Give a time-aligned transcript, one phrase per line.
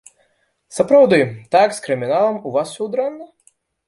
[0.77, 1.19] Сапраўды,
[1.55, 3.29] так з крыміналам у вас усё дрэнна?